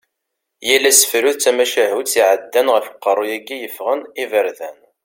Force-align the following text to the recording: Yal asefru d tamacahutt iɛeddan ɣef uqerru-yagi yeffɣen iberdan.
Yal 0.67 0.83
asefru 0.91 1.31
d 1.33 1.37
tamacahutt 1.39 2.19
iɛeddan 2.21 2.67
ɣef 2.75 2.87
uqerru-yagi 2.91 3.57
yeffɣen 3.59 3.99
iberdan. 4.23 4.79